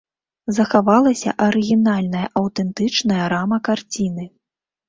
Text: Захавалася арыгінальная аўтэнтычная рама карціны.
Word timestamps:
Захавалася 0.57 1.33
арыгінальная 1.47 2.23
аўтэнтычная 2.41 3.23
рама 3.35 3.63
карціны. 3.69 4.27